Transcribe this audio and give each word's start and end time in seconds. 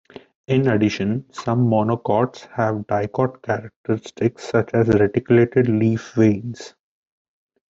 In 0.47 0.67
addition, 0.67 1.31
some 1.31 1.67
monocots 1.67 2.47
have 2.55 2.87
dicot 2.87 3.43
characteristics 3.43 4.45
such 4.49 4.71
as 4.73 4.87
reticulated 4.87 5.69
leaf 5.69 6.13
veins. 6.15 6.73